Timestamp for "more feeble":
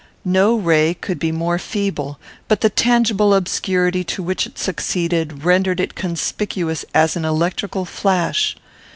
1.31-2.17